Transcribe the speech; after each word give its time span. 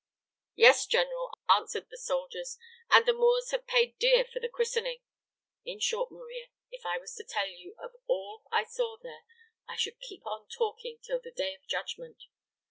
'Yes, 0.55 0.87
General,' 0.87 1.37
answered 1.47 1.91
the 1.91 1.97
soldiers, 1.99 2.57
'and 2.89 3.05
the 3.05 3.13
Moors 3.13 3.51
have 3.51 3.67
paid 3.67 3.99
dear 3.99 4.25
for 4.25 4.39
the 4.39 4.49
christening.' 4.49 5.03
In 5.63 5.79
short, 5.79 6.11
Maria, 6.11 6.47
if 6.71 6.87
I 6.87 6.97
was 6.97 7.13
to 7.17 7.23
tell 7.23 7.47
you 7.47 7.75
of 7.77 7.91
all 8.07 8.41
I 8.51 8.63
saw 8.63 8.97
there, 8.97 9.25
I 9.69 9.75
should 9.75 9.99
keep 9.99 10.25
on 10.25 10.47
talking 10.47 10.97
till 11.03 11.19
the 11.19 11.29
Day 11.29 11.53
of 11.53 11.67
Judgment. 11.67 12.17